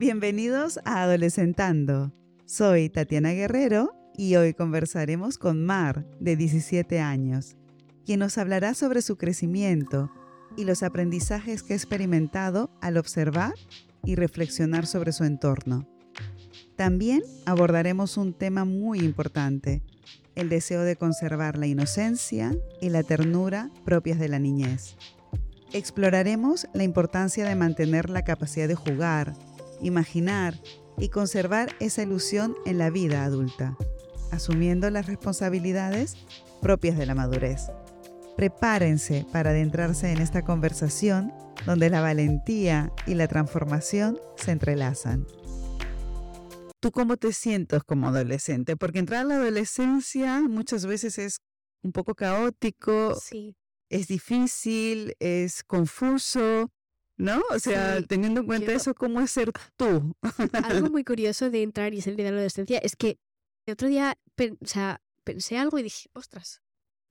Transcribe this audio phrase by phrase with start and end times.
[0.00, 2.10] Bienvenidos a Adolescentando.
[2.46, 7.58] Soy Tatiana Guerrero y hoy conversaremos con Mar, de 17 años,
[8.06, 10.10] quien nos hablará sobre su crecimiento
[10.56, 13.52] y los aprendizajes que ha experimentado al observar
[14.02, 15.86] y reflexionar sobre su entorno.
[16.76, 19.82] También abordaremos un tema muy importante,
[20.34, 24.96] el deseo de conservar la inocencia y la ternura propias de la niñez.
[25.74, 29.34] Exploraremos la importancia de mantener la capacidad de jugar,
[29.82, 30.54] imaginar
[30.98, 33.76] y conservar esa ilusión en la vida adulta,
[34.30, 36.16] asumiendo las responsabilidades
[36.60, 37.70] propias de la madurez.
[38.36, 41.32] Prepárense para adentrarse en esta conversación
[41.66, 45.26] donde la valentía y la transformación se entrelazan.
[46.80, 48.76] ¿Tú cómo te sientes como adolescente?
[48.76, 51.40] Porque entrar a la adolescencia muchas veces es
[51.82, 53.54] un poco caótico, Sí,
[53.90, 56.70] es difícil, es confuso,
[57.20, 57.42] ¿no?
[57.50, 60.14] O sea, Sí, teniendo en cuenta yo- eso, ¿cómo es ser tú?
[60.22, 60.22] algo
[60.92, 63.18] muy curioso de entrar y salir de la adolescencia es que
[63.66, 66.62] el otro día pen- o sea, pensé algo y dije, ostras,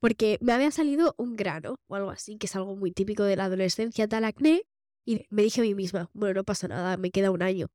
[0.02, 3.36] porque me había salido un grano o algo así, que es algo muy típico de
[3.36, 4.64] la adolescencia, tal acné,
[5.06, 7.68] y me dije a mí misma, bueno, no pasa nada, me queda un año.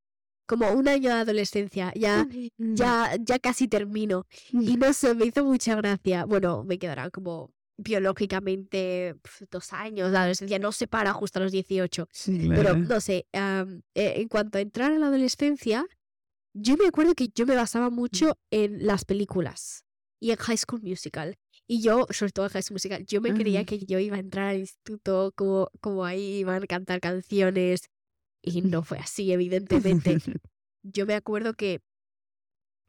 [0.46, 4.26] Como un año de adolescencia, ya, ya, ya casi termino.
[4.52, 6.26] Y no sé, me hizo mucha gracia.
[6.26, 11.42] Bueno, me quedará como biológicamente pf, dos años de adolescencia, no se para justo a
[11.42, 12.08] los 18.
[12.12, 15.86] Sí, Pero no sé, eh, en cuanto a entrar a la adolescencia,
[16.54, 19.84] yo me acuerdo que yo me basaba mucho en las películas
[20.20, 21.36] y en High School Musical.
[21.66, 23.66] Y yo, sobre todo en High School Musical, yo me creía Ujú.
[23.66, 27.88] que yo iba a entrar al instituto como, como ahí iban a cantar canciones.
[28.42, 30.18] Y no fue así, evidentemente.
[30.82, 31.80] Yo me acuerdo que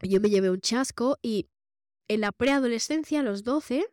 [0.02, 1.48] yo me llevé un chasco y
[2.10, 3.86] en la preadolescencia, a los 12,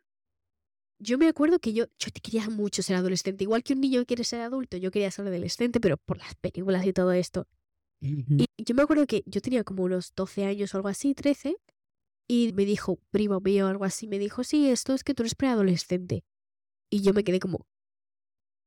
[1.02, 3.44] yo me acuerdo que yo, yo te quería mucho ser adolescente.
[3.44, 6.86] Igual que un niño quiere ser adulto, yo quería ser adolescente, pero por las películas
[6.86, 7.48] y todo esto.
[8.00, 11.56] Y yo me acuerdo que yo tenía como unos 12 años o algo así, 13,
[12.28, 15.22] y me dijo, primo mío o algo así, me dijo, sí, esto es que tú
[15.22, 16.24] eres preadolescente.
[16.90, 17.66] Y yo me quedé como,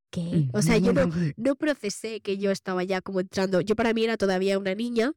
[0.10, 0.50] ¿qué?
[0.54, 1.02] O sea, yo no,
[1.38, 3.62] no procesé que yo estaba ya como entrando.
[3.62, 5.14] Yo para mí era todavía una niña.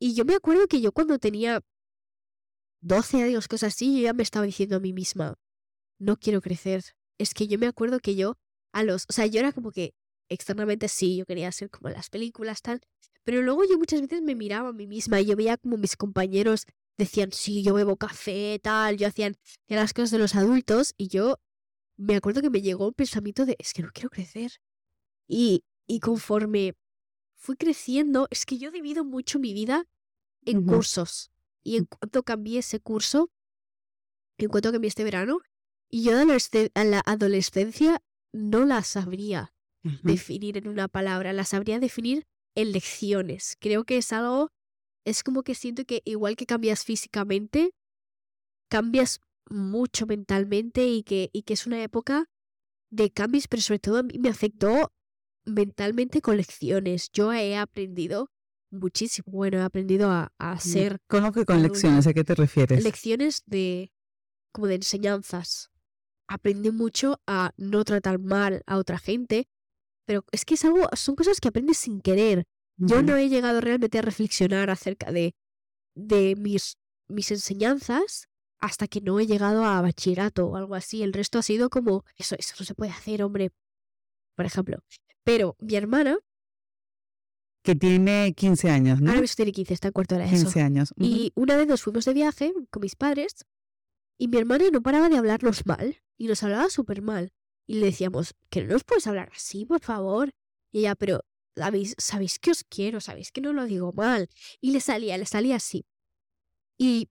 [0.00, 1.60] Y yo me acuerdo que yo cuando tenía
[2.82, 5.38] 12 años, cosas así, yo ya me estaba diciendo a mí misma,
[5.98, 6.84] no quiero crecer.
[7.18, 8.36] Es que yo me acuerdo que yo
[8.72, 9.94] a los, o sea, yo era como que
[10.28, 12.80] externamente sí, yo quería ser como las películas, tal.
[13.24, 15.96] Pero luego yo muchas veces me miraba a mí misma y yo veía como mis
[15.96, 16.66] compañeros
[16.98, 21.08] decían, sí, yo bebo café, tal, yo hacían hacía las cosas de los adultos y
[21.08, 21.38] yo
[21.96, 24.52] me acuerdo que me llegó un pensamiento de, es que no quiero crecer.
[25.26, 26.74] Y, y conforme
[27.34, 29.86] fui creciendo, es que yo divido mucho mi vida
[30.44, 31.30] en cursos.
[31.62, 33.30] Y en cuanto cambié ese curso,
[34.38, 35.40] en cuanto cambié este verano,
[35.90, 38.02] y yo a la adolescencia
[38.32, 39.52] no la sabría
[40.02, 42.24] definir en una palabra, la sabría definir
[42.56, 43.56] en lecciones.
[43.60, 44.50] Creo que es algo,
[45.04, 47.70] es como que siento que igual que cambias físicamente,
[48.68, 52.26] cambias mucho mentalmente y que, y que es una época
[52.90, 54.92] de cambios, pero sobre todo a mí me afectó
[55.44, 57.10] mentalmente con lecciones.
[57.12, 58.28] Yo he aprendido
[58.72, 62.06] muchísimo, bueno, he aprendido a, a ser ¿Cómo que con lecciones?
[62.06, 62.82] ¿A qué te refieres?
[62.82, 63.92] lecciones de
[64.52, 65.70] como de enseñanzas.
[66.28, 69.48] Aprendí mucho a no tratar mal a otra gente,
[70.06, 72.44] pero es que es algo, son cosas que aprendes sin querer.
[72.78, 75.34] Yo no he llegado realmente a reflexionar acerca de,
[75.94, 76.76] de mis,
[77.08, 78.28] mis enseñanzas
[78.58, 81.02] hasta que no he llegado a bachillerato o algo así.
[81.02, 83.50] El resto ha sido como, eso, eso no se puede hacer, hombre,
[84.34, 84.78] por ejemplo.
[85.24, 86.18] Pero mi hermana,
[87.62, 89.10] Que tiene 15 años, ¿no?
[89.10, 90.44] ahora mismo tiene 15, está en cuarto de la ESO.
[90.44, 90.94] 15 años.
[90.98, 93.46] Y una vez nos fuimos de viaje con mis padres
[94.18, 97.32] y mi hermana no paraba de hablarnos mal y nos hablaba súper mal.
[97.66, 100.30] Y le decíamos, que no nos puedes hablar así, por favor.
[100.72, 101.24] Y ella, pero
[101.56, 104.28] ¿sabéis, sabéis que os quiero, sabéis que no lo digo mal.
[104.60, 105.84] Y le salía, le salía así.
[106.78, 107.08] Y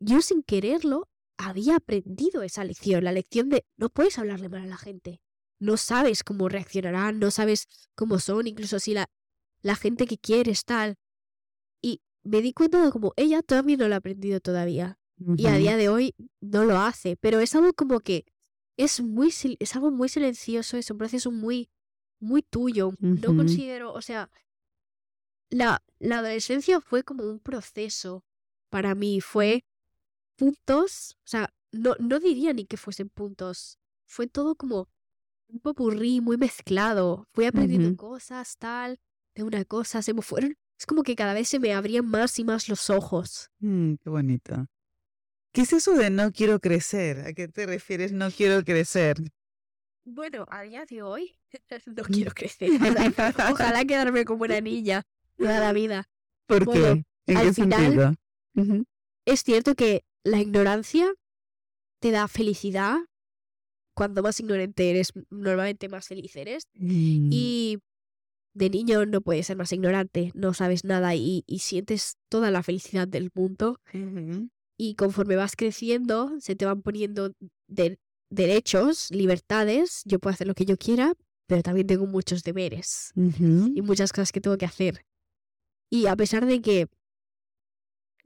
[0.00, 4.66] yo sin quererlo había aprendido esa lección, la lección de no puedes hablarle mal a
[4.66, 5.20] la gente.
[5.60, 9.08] No sabes cómo reaccionarán, no sabes cómo son, incluso si la,
[9.60, 10.96] la gente que quieres tal.
[11.80, 14.98] Y me di cuenta de como ella todavía no lo ha aprendido todavía.
[15.36, 17.16] Y a día de hoy no lo hace.
[17.16, 18.24] Pero es algo como que
[18.84, 21.70] es muy es algo muy silencioso, es un proceso muy,
[22.18, 22.94] muy tuyo.
[22.98, 24.30] No considero, o sea,
[25.50, 28.24] la, la adolescencia fue como un proceso
[28.70, 29.20] para mí.
[29.20, 29.64] Fue
[30.36, 33.78] puntos, o sea, no, no diría ni que fuesen puntos.
[34.06, 34.88] Fue todo como
[35.48, 37.28] un popurrí muy mezclado.
[37.32, 38.98] Fui aprendiendo cosas, tal,
[39.34, 40.56] de una cosa, se me fueron.
[40.78, 43.50] Es como que cada vez se me abrían más y más los ojos.
[43.60, 44.66] Mm, qué bonito.
[45.52, 47.20] ¿Qué es eso de no quiero crecer?
[47.26, 49.16] ¿A qué te refieres no quiero crecer?
[50.04, 51.36] Bueno, a día de hoy
[51.86, 52.70] no quiero crecer.
[53.50, 55.02] Ojalá quedarme como una niña.
[55.36, 56.08] toda la vida.
[56.46, 57.04] ¿Por Bueno, qué?
[57.32, 57.80] ¿En al qué final-
[58.54, 58.84] sentido?
[59.24, 61.12] Es cierto que la ignorancia
[62.00, 62.96] te da felicidad.
[63.94, 66.64] Cuanto más ignorante eres, normalmente más feliz eres.
[66.74, 67.28] Mm.
[67.30, 67.78] Y
[68.54, 72.62] de niño no puedes ser más ignorante, no sabes nada y, y sientes toda la
[72.62, 73.78] felicidad del mundo.
[73.92, 74.48] Ujú.
[74.84, 77.30] Y conforme vas creciendo, se te van poniendo
[77.68, 78.00] de-
[78.30, 80.02] derechos, libertades.
[80.04, 81.12] Yo puedo hacer lo que yo quiera,
[81.46, 83.12] pero también tengo muchos deberes
[83.76, 85.04] y muchas cosas que tengo que hacer.
[85.88, 86.88] Y a pesar de que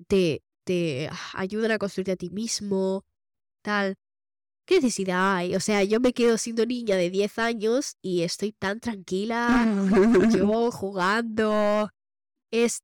[0.09, 3.05] te, te ayudan a construirte a ti mismo,
[3.63, 3.97] tal,
[4.67, 5.57] ¿qué necesidad hay?
[5.57, 9.67] O sea, yo me quedo siendo niña de 10 años y estoy tan tranquila,
[10.31, 11.91] yo jugando.
[12.51, 12.81] Es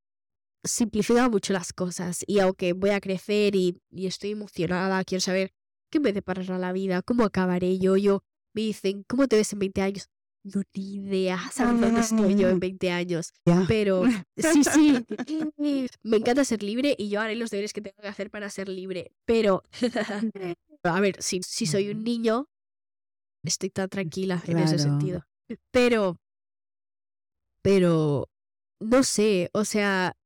[0.64, 5.52] simplifica mucho las cosas y aunque voy a crecer y, y estoy emocionada, quiero saber
[5.90, 8.22] qué me deparará la vida, cómo acabaré yo, yo,
[8.54, 10.10] me dicen, ¿cómo te ves en 20 años?
[10.44, 13.32] No, ni idea, ¿sabes dónde estoy yo en 20 años?
[13.68, 14.04] Pero
[14.36, 15.04] sí, sí,
[16.02, 18.68] me encanta ser libre y yo haré los deberes que tengo que hacer para ser
[18.68, 19.12] libre.
[19.24, 19.62] Pero,
[20.82, 22.48] a ver, si, si soy un niño,
[23.44, 25.24] estoy tan tranquila en ese sentido.
[25.70, 26.18] Pero,
[27.62, 28.28] pero,
[28.80, 30.16] no sé, o sea,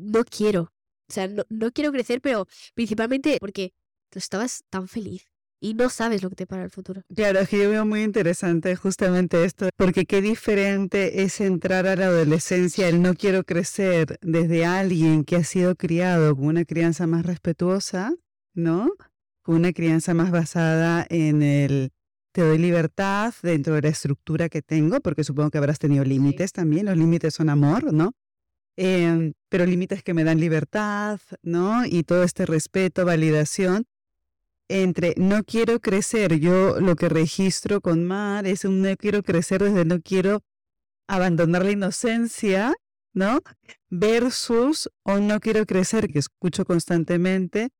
[0.00, 0.72] no quiero.
[1.08, 3.72] O sea, no, no quiero crecer, pero principalmente porque
[4.10, 5.30] tú estabas tan feliz
[5.60, 7.02] y no sabes lo que te para el futuro.
[7.14, 11.96] Claro, es que yo veo muy interesante justamente esto, porque qué diferente es entrar a
[11.96, 17.06] la adolescencia, el no quiero crecer desde alguien que ha sido criado con una crianza
[17.06, 18.14] más respetuosa,
[18.54, 18.90] ¿no?
[19.42, 21.90] Con una crianza más basada en el
[22.32, 26.52] te doy libertad dentro de la estructura que tengo, porque supongo que habrás tenido límites
[26.52, 28.12] también, los límites son amor, ¿no?
[28.76, 31.84] Em, pero límites que me dan libertad, ¿no?
[31.84, 33.86] Y todo este respeto, validación
[34.70, 39.64] entre no quiero crecer, yo lo que registro con Mar es un no quiero crecer
[39.64, 40.42] desde no quiero
[41.08, 42.74] abandonar la inocencia,
[43.12, 43.40] ¿no?
[43.88, 47.70] Versus o no quiero crecer, que escucho constantemente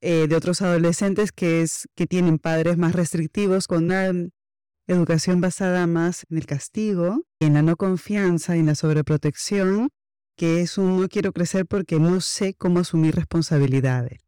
[0.00, 4.10] eh, de otros adolescentes que es que tienen padres más restrictivos con una
[4.86, 9.90] educación basada más en el castigo, en la no confianza en la sobreprotección,
[10.36, 14.20] que es un no quiero crecer porque no sé cómo asumir responsabilidades.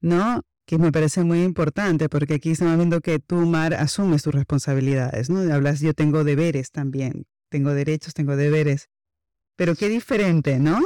[0.00, 0.42] ¿No?
[0.70, 5.28] que me parece muy importante, porque aquí estamos viendo que tú, Mar, asumes tus responsabilidades,
[5.28, 5.40] ¿no?
[5.52, 8.88] Hablas, yo tengo deberes también, tengo derechos, tengo deberes,
[9.56, 10.78] pero qué diferente, ¿no?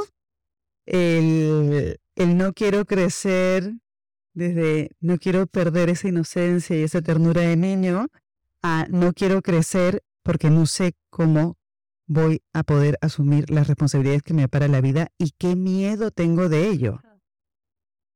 [0.87, 3.75] El, el no quiero crecer
[4.33, 8.07] desde no quiero perder esa inocencia y esa ternura de niño,
[8.63, 11.57] a no quiero crecer porque no sé cómo
[12.07, 16.49] voy a poder asumir las responsabilidades que me para la vida y qué miedo tengo
[16.49, 17.01] de ello.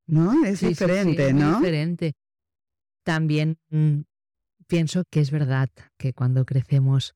[0.07, 0.43] ¿No?
[0.45, 1.57] Es Sí, sí, sí, diferente, es ¿no?
[1.57, 2.13] diferente.
[3.03, 4.01] También mm,
[4.67, 7.15] pienso que es verdad que cuando crecemos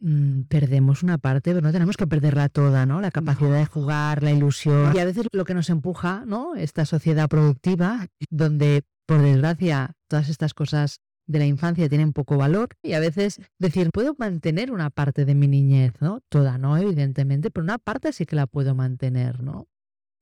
[0.00, 3.00] mm, perdemos una parte, pero no tenemos que perderla toda, ¿no?
[3.00, 4.94] La capacidad de jugar, la ilusión.
[4.94, 6.54] Y a veces lo que nos empuja, ¿no?
[6.56, 12.70] Esta sociedad productiva, donde, por desgracia, todas estas cosas de la infancia tienen poco valor
[12.82, 16.20] y a veces decir, puedo mantener una parte de mi niñez, ¿no?
[16.28, 19.68] Toda no, evidentemente, pero una parte sí que la puedo mantener, ¿no?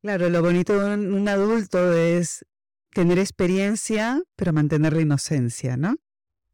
[0.03, 2.45] Claro, lo bonito de un, un adulto es
[2.93, 5.97] tener experiencia, pero mantener la inocencia, ¿no?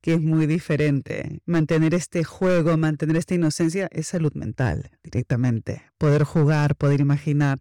[0.00, 1.40] Que es muy diferente.
[1.46, 5.82] Mantener este juego, mantener esta inocencia es salud mental directamente.
[5.98, 7.58] Poder jugar, poder imaginar,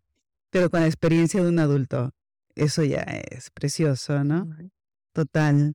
[0.52, 2.12] pero con la experiencia de un adulto.
[2.56, 4.48] Eso ya es precioso, ¿no?
[5.14, 5.74] Total.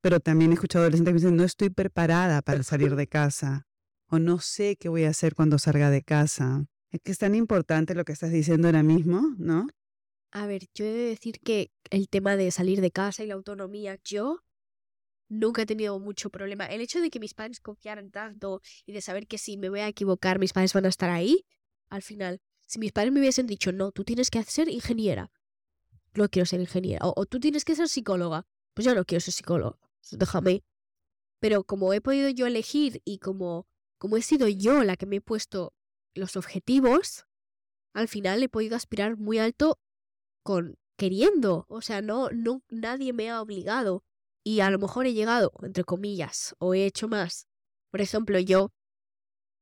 [0.00, 3.66] Pero también he escuchado adolescentes que me dicen, no estoy preparada para salir de casa.
[4.08, 6.66] O no sé qué voy a hacer cuando salga de casa.
[6.90, 9.68] Es que es tan importante lo que estás diciendo ahora mismo, ¿no?
[10.32, 13.34] A ver, yo he de decir que el tema de salir de casa y la
[13.34, 14.40] autonomía, yo
[15.28, 16.66] nunca he tenido mucho problema.
[16.66, 19.80] El hecho de que mis padres confiaran tanto y de saber que si me voy
[19.80, 21.46] a equivocar, mis padres van a estar ahí,
[21.88, 25.30] al final, si mis padres me hubiesen dicho, no, tú tienes que ser ingeniera,
[26.14, 29.20] no quiero ser ingeniera, o, o tú tienes que ser psicóloga, pues yo no quiero
[29.20, 29.78] ser psicóloga,
[30.10, 30.64] déjame.
[31.40, 33.66] Pero como he podido yo elegir y como,
[33.98, 35.74] como he sido yo la que me he puesto
[36.14, 37.26] los objetivos,
[37.94, 39.78] al final he podido aspirar muy alto
[40.42, 44.04] con queriendo, o sea, no, no, nadie me ha obligado
[44.44, 47.46] y a lo mejor he llegado, entre comillas, o he hecho más.
[47.90, 48.70] Por ejemplo, yo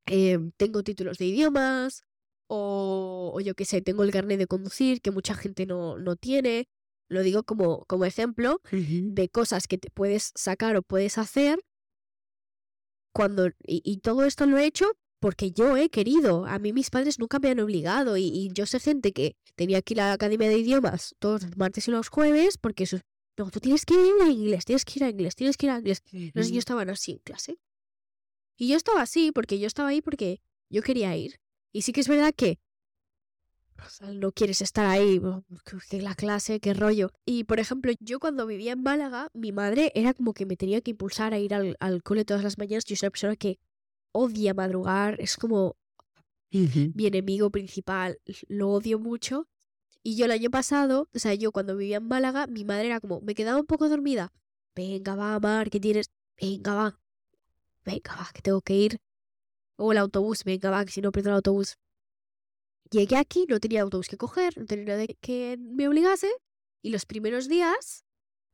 [0.06, 2.02] eh, tengo títulos de idiomas,
[2.48, 6.16] o, o yo qué sé, tengo el carnet de conducir que mucha gente no, no
[6.16, 6.68] tiene.
[7.08, 8.60] Lo digo como, como ejemplo
[9.14, 11.58] de cosas que te puedes sacar o puedes hacer
[13.12, 16.46] cuando y, y todo esto lo he hecho porque yo he querido.
[16.46, 19.82] A mí mis padres nunca me han obligado y, y yo sé gente que tenía
[19.82, 23.00] que ir a la academia de idiomas todos los martes y los jueves porque sus,
[23.36, 25.72] no, tú tienes que ir a inglés, tienes que ir a inglés, tienes que ir
[25.72, 26.02] a inglés.
[26.34, 27.58] Los niños estaban así en clase.
[28.56, 31.40] Y yo estaba así porque yo estaba ahí porque yo quería ir.
[31.72, 32.58] Y sí que es verdad que
[34.12, 35.20] no quieres estar ahí,
[35.88, 37.10] que la clase, qué rollo.
[37.24, 40.80] Y por ejemplo, yo cuando vivía en Málaga, mi madre era como que me tenía
[40.80, 42.84] que impulsar a ir al, al cole todas las mañanas.
[42.84, 43.58] Yo soy una persona que
[44.12, 45.76] odia madrugar, es como
[46.50, 48.18] mi enemigo principal,
[48.48, 49.48] lo odio mucho.
[50.02, 53.00] Y yo el año pasado, o sea, yo cuando vivía en Málaga, mi madre era
[53.00, 54.32] como, me quedaba un poco dormida.
[54.74, 56.10] Venga, va, Mar, ¿qué tienes?
[56.40, 57.00] Venga, va.
[57.84, 58.98] Venga, va, que tengo que ir.
[59.76, 61.76] O el autobús, venga, va, que si no pierdo el autobús.
[62.90, 66.28] Llegué aquí, no tenía autobús que coger, no tenía nada que me obligase.
[66.82, 68.04] Y los primeros días,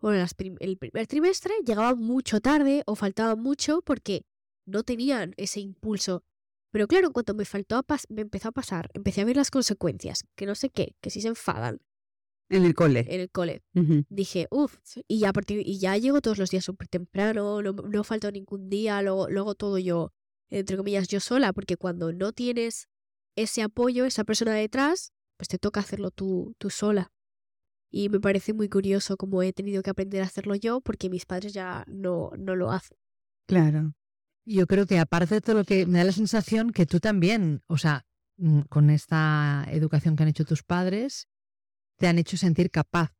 [0.00, 0.24] bueno,
[0.60, 4.24] el primer trimestre, llegaba mucho tarde o faltaba mucho porque
[4.66, 6.24] no tenían ese impulso.
[6.70, 10.46] Pero claro, cuando me faltó me empezó a pasar, empecé a ver las consecuencias, que
[10.46, 11.80] no sé qué, que si se enfadan.
[12.48, 13.06] En el cole.
[13.08, 13.62] En el cole.
[14.08, 14.76] Dije, uff,
[15.06, 19.00] y ya, y ya llego todos los días súper temprano, no, no faltó ningún día,
[19.02, 20.12] luego, luego todo yo,
[20.48, 22.88] entre comillas, yo sola, porque cuando no tienes
[23.36, 27.12] ese apoyo, esa persona detrás, pues te toca hacerlo tú, tú sola.
[27.90, 31.26] Y me parece muy curioso cómo he tenido que aprender a hacerlo yo porque mis
[31.26, 32.98] padres ya no, no lo hacen.
[33.46, 33.94] Claro.
[34.44, 37.62] Yo creo que aparte de todo lo que me da la sensación que tú también,
[37.66, 38.04] o sea,
[38.36, 41.28] mm, con esta educación que han hecho tus padres,
[41.96, 43.12] te han hecho sentir capaz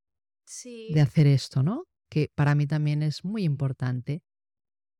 [0.91, 1.87] de hacer esto, ¿no?
[2.11, 4.23] Que para mí también es muy importante.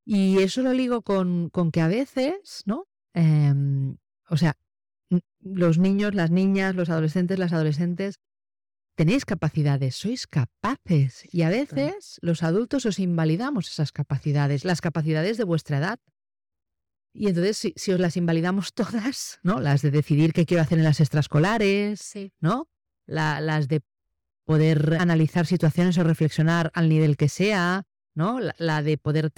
[0.07, 2.87] Y eso lo ligo con, con que a veces, ¿no?
[3.15, 3.97] Em,
[4.29, 4.57] o sea,
[5.41, 8.21] los niños, las niñas, los adolescentes, las adolescentes,
[8.95, 11.25] tenéis capacidades, sois capaces.
[11.33, 15.99] Y a veces los adultos os invalidamos esas capacidades, las capacidades de vuestra edad.
[17.13, 19.61] Y entonces, si, os las invalidamos todas, ¿no?
[19.61, 22.69] Las de decidir qué quiero hacer en las extraescolares, ¿no?
[23.07, 23.83] las de
[24.45, 28.41] poder analizar situaciones o reflexionar al nivel que sea, ¿no?
[28.59, 29.33] La, de poder...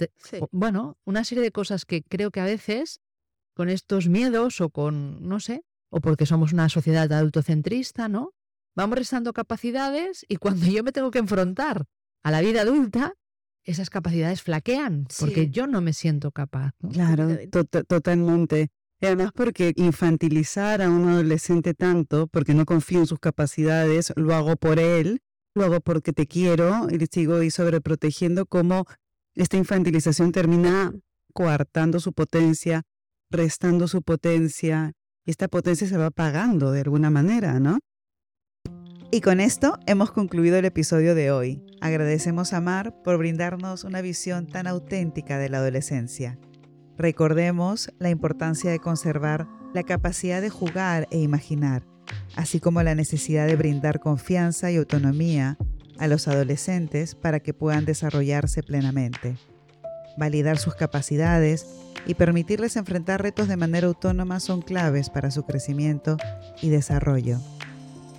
[0.51, 3.01] Bueno, una serie de cosas que creo que a veces
[3.53, 8.33] con estos miedos o con, no sé, o porque somos una sociedad adultocentrista, ¿no?
[8.75, 11.85] Vamos restando capacidades y cuando yo me tengo que enfrentar
[12.23, 13.13] a la vida adulta,
[13.63, 16.71] esas capacidades flaquean, porque yo no me siento capaz.
[16.91, 17.27] Claro,
[17.87, 18.69] totalmente.
[18.99, 24.33] Y además porque infantilizar a un adolescente tanto, porque no confío en sus capacidades, lo
[24.33, 25.21] hago por él,
[25.53, 28.85] lo hago porque te quiero y le sigo y sobreprotegiendo, como
[29.35, 30.93] esta infantilización termina
[31.33, 32.83] coartando su potencia,
[33.29, 34.93] restando su potencia,
[35.27, 37.79] y esta potencia se va apagando de alguna manera, ¿no?
[39.11, 41.61] Y con esto hemos concluido el episodio de hoy.
[41.81, 46.39] Agradecemos a Mar por brindarnos una visión tan auténtica de la adolescencia.
[46.97, 51.85] Recordemos la importancia de conservar la capacidad de jugar e imaginar,
[52.37, 55.57] así como la necesidad de brindar confianza y autonomía
[55.99, 59.35] a los adolescentes para que puedan desarrollarse plenamente.
[60.17, 61.65] Validar sus capacidades
[62.07, 66.17] y permitirles enfrentar retos de manera autónoma son claves para su crecimiento
[66.61, 67.37] y desarrollo.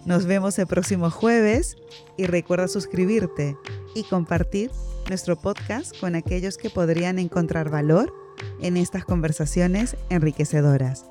[0.05, 1.77] Nos vemos el próximo jueves
[2.17, 3.57] y recuerda suscribirte
[3.95, 4.71] y compartir
[5.09, 8.15] nuestro podcast con aquellos que podrían encontrar valor
[8.61, 11.07] en estas conversaciones enriquecedoras.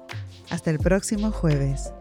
[0.50, 1.92] Hasta el próximo jueves.